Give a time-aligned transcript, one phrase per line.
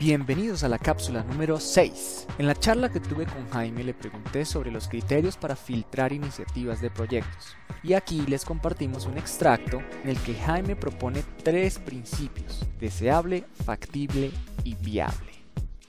[0.00, 2.28] Bienvenidos a la cápsula número 6.
[2.38, 6.80] En la charla que tuve con Jaime le pregunté sobre los criterios para filtrar iniciativas
[6.80, 7.54] de proyectos.
[7.82, 14.30] Y aquí les compartimos un extracto en el que Jaime propone tres principios, deseable, factible
[14.64, 15.32] y viable.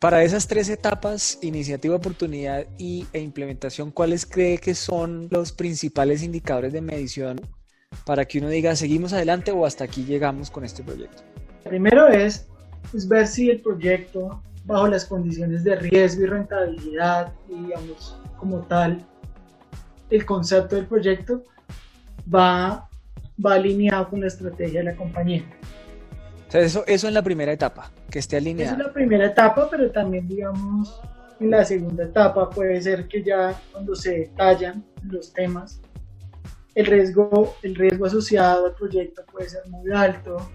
[0.00, 6.24] Para esas tres etapas, iniciativa, oportunidad y, e implementación, ¿cuáles cree que son los principales
[6.24, 7.40] indicadores de medición
[8.04, 11.22] para que uno diga seguimos adelante o hasta aquí llegamos con este proyecto?
[11.62, 12.48] Primero es
[12.94, 18.60] es ver si el proyecto, bajo las condiciones de riesgo y rentabilidad, y digamos, como
[18.60, 19.04] tal,
[20.10, 21.44] el concepto del proyecto
[22.32, 22.88] va,
[23.44, 25.44] va alineado con la estrategia de la compañía.
[26.48, 28.74] O sea, eso, eso en la primera etapa, que esté alineado.
[28.74, 31.00] Esa es la primera etapa, pero también, digamos,
[31.40, 35.80] en la segunda etapa puede ser que ya cuando se detallan los temas,
[36.74, 40.48] el riesgo, el riesgo asociado al proyecto puede ser muy alto,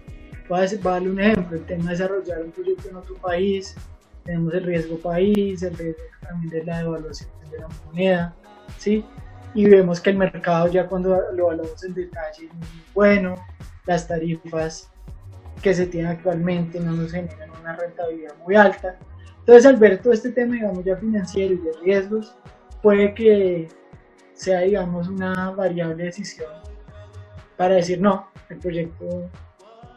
[0.50, 3.76] Voy a, darle un ejemplo, el tema de desarrollar un proyecto en otro país,
[4.24, 8.36] tenemos el riesgo país, el riesgo también de la devaluación de la moneda,
[8.78, 9.04] ¿sí?
[9.54, 13.36] Y vemos que el mercado ya cuando lo evaluamos en detalle es muy bueno,
[13.86, 14.90] las tarifas
[15.62, 18.98] que se tienen actualmente no nos generan una rentabilidad muy alta.
[19.40, 22.36] Entonces al ver todo este tema, digamos, ya financiero y de riesgos,
[22.82, 23.68] puede que
[24.34, 26.52] sea, digamos, una variable decisión
[27.56, 29.30] para decir, no, el proyecto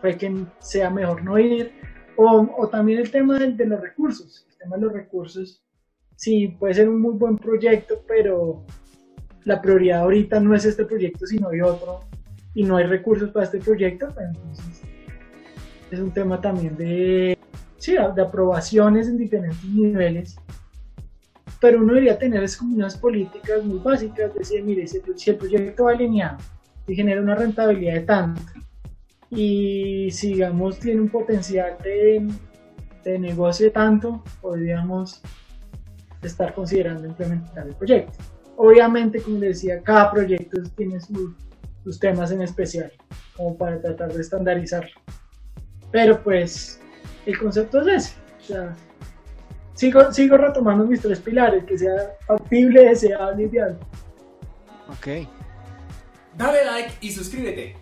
[0.00, 1.72] puede que sea mejor no ir,
[2.16, 5.62] o, o también el tema de, de, los recursos, el tema de los recursos,
[6.16, 8.64] sí, puede ser un muy buen proyecto, pero
[9.44, 12.00] la prioridad ahorita no es este proyecto, sino hay otro,
[12.54, 14.82] y no hay recursos para este proyecto, pues entonces
[15.90, 17.38] es un tema también de,
[17.78, 20.36] sí, de aprobaciones en diferentes niveles,
[21.60, 25.84] pero uno debería tener es como unas políticas muy básicas, decir, mire, si, el proyecto
[25.84, 26.38] va alineado
[26.86, 28.42] y genera una rentabilidad de tanto,
[29.30, 32.28] y si digamos tiene un potencial de,
[33.04, 35.22] de negocio tanto, podríamos
[36.22, 38.18] estar considerando implementar el proyecto.
[38.56, 42.92] Obviamente, como les decía, cada proyecto tiene sus temas en especial,
[43.36, 45.00] como para tratar de estandarizarlo.
[45.90, 46.80] Pero pues
[47.24, 48.14] el concepto es ese.
[48.38, 48.76] O sea,
[49.74, 53.78] sigo, sigo retomando mis tres pilares, que sea factible, deseable y viable.
[54.88, 55.26] Ok.
[56.36, 57.76] Dale like y suscríbete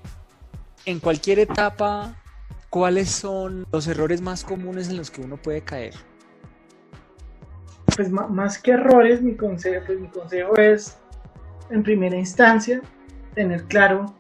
[0.89, 2.15] en cualquier etapa,
[2.71, 5.93] ¿cuáles son los errores más comunes en los que uno puede caer?
[7.95, 10.97] Pues más que errores, mi consejo, pues mi consejo es,
[11.69, 12.81] en primera instancia,
[13.35, 14.15] tener claro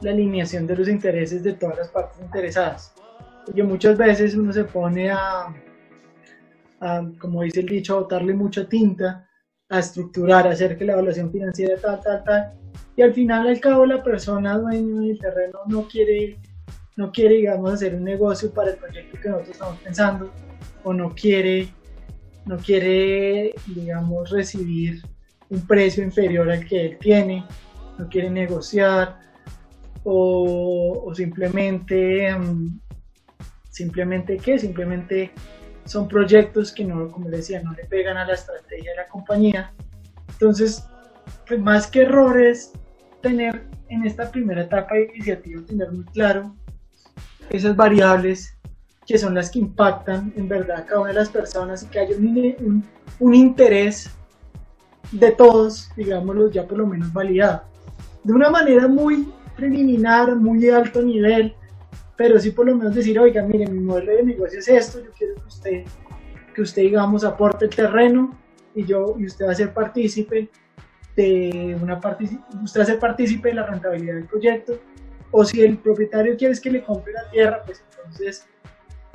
[0.00, 2.94] la alineación de los intereses de todas las partes interesadas.
[3.44, 5.54] Porque muchas veces uno se pone a,
[6.80, 9.28] a como dice el dicho, a botarle mucha tinta,
[9.68, 12.63] a estructurar, a hacer que la evaluación financiera tal, tal, tal,
[12.96, 16.38] y al final al cabo la persona dueño del terreno no quiere,
[16.96, 20.30] no quiere digamos hacer un negocio para el proyecto que nosotros estamos pensando
[20.84, 21.68] o no quiere,
[22.46, 25.02] no quiere digamos recibir
[25.50, 27.44] un precio inferior al que él tiene,
[27.98, 29.18] no quiere negociar
[30.04, 32.80] o, o simplemente, mm,
[33.70, 35.32] simplemente qué, simplemente
[35.84, 39.08] son proyectos que no, como le decía, no le pegan a la estrategia de la
[39.08, 39.72] compañía.
[40.28, 40.86] Entonces,
[41.46, 42.72] pues más que errores,
[43.24, 46.54] tener en esta primera etapa de iniciativa, tener muy claro
[47.48, 48.56] esas variables
[49.06, 52.00] que son las que impactan en verdad a cada una de las personas y que
[52.00, 52.84] haya un,
[53.20, 54.10] un, interés
[55.10, 57.62] de todos, digámoslo ya por lo menos validado.
[58.22, 61.54] De una manera muy preliminar, muy de alto nivel,
[62.16, 65.10] pero sí por lo menos decir, oiga, mire, mi modelo de negocio es esto, yo
[65.16, 65.84] quiero que usted,
[66.54, 68.36] que usted digamos, aporte el terreno
[68.74, 70.50] y yo y usted va a ser partícipe
[71.16, 74.78] de una hace partícipe de la rentabilidad del proyecto,
[75.30, 78.46] o si el propietario quiere que le compre la tierra, pues entonces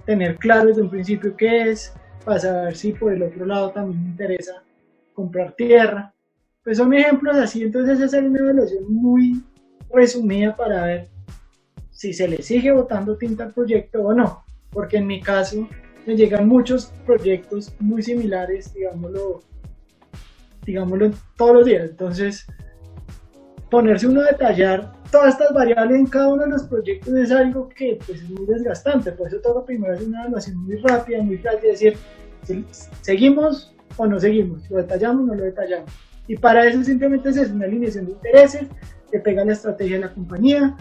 [0.06, 1.94] tener claro desde un principio qué es,
[2.26, 4.64] para saber si por el otro lado también me interesa
[5.14, 6.14] comprar tierra.
[6.64, 9.44] Pues son ejemplos así, entonces hacer una evaluación muy
[9.94, 11.08] resumida para ver
[11.90, 15.68] si se le sigue votando tinta al proyecto o no, porque en mi caso
[16.06, 19.42] me llegan muchos proyectos muy similares, digámoslo,
[20.66, 21.90] digámoslo, todos los días.
[21.90, 22.48] Entonces,
[23.70, 27.70] ponerse uno a detallar todas estas variables en cada uno de los proyectos es algo
[27.70, 29.12] que pues, es muy desgastante.
[29.12, 31.98] Por eso toca primero hacer una evaluación muy rápida, muy fácil, decir,
[33.02, 34.70] ¿seguimos o no seguimos?
[34.70, 35.92] ¿Lo detallamos o no lo detallamos?
[36.28, 38.68] Y para eso simplemente es una alineación de intereses
[39.12, 40.78] que pega la estrategia de la compañía,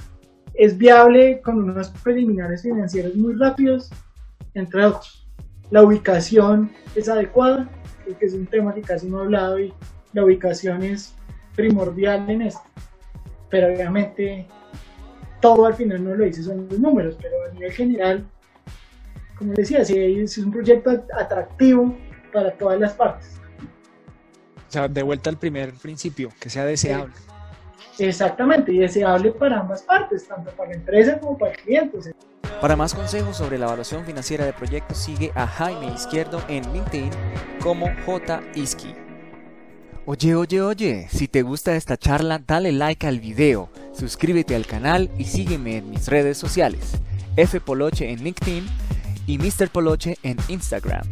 [0.55, 3.91] es viable con unos preliminares financieros muy rápidos,
[4.55, 5.27] entre otros.
[5.71, 7.71] La ubicación es adecuada,
[8.15, 9.73] que es un tema que casi no he hablado y
[10.13, 11.15] la ubicación es
[11.55, 12.63] primordial en esto.
[13.51, 14.47] Pero obviamente
[15.41, 18.27] todo al final no lo dice, son los números, pero a nivel general,
[19.37, 21.97] como decía, si es un proyecto atractivo
[22.33, 23.41] para todas las partes.
[24.69, 27.15] O sea, de vuelta al primer principio, que sea deseable.
[27.99, 31.99] Exactamente, y deseable para ambas partes, tanto para la empresa como para el cliente.
[32.61, 37.11] Para más consejos sobre la evaluación financiera de proyectos, sigue a Jaime Izquierdo en LinkedIn
[37.63, 38.41] como J.
[38.55, 38.95] Iski.
[40.07, 45.11] Oye, oye, oye, si te gusta esta charla, dale like al video, suscríbete al canal
[45.19, 46.95] y sígueme en mis redes sociales,
[47.37, 48.67] F Poloche en LinkedIn
[49.27, 49.69] y Mr.
[49.69, 51.07] Poloche en Instagram.